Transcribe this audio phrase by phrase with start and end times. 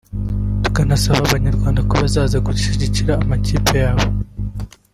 [0.63, 4.07] tukanasaba Abanyarwanda ko bazaza gushyigikira amakipe yabo